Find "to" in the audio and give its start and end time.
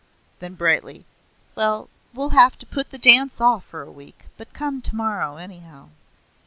2.57-2.65